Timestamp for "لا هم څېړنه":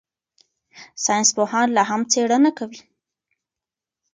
1.75-2.51